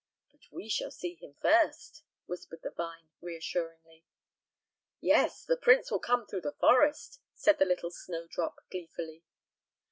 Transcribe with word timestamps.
"But 0.31 0.41
we 0.51 0.67
shall 0.67 0.89
see 0.89 1.13
him 1.13 1.35
first," 1.43 2.01
whispered 2.25 2.63
the 2.63 2.71
vine, 2.71 3.11
reassuringly. 3.21 4.03
"Yes, 4.99 5.45
the 5.45 5.55
prince 5.57 5.91
will 5.91 5.99
come 5.99 6.25
through 6.25 6.41
the 6.41 6.57
forest," 6.59 7.19
said 7.35 7.59
the 7.59 7.65
little 7.65 7.91
snowdrop, 7.91 8.57
gleefully. 8.71 9.21